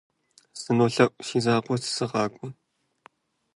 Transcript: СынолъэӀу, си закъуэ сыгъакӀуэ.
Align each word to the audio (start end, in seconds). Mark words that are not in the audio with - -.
СынолъэӀу, 0.59 1.15
си 1.27 1.37
закъуэ 1.45 1.75
сыгъакӀуэ. 1.95 2.49